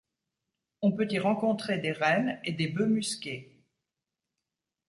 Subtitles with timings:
[0.81, 3.55] On peut y rencontrer des rennes et des bœufs musqué.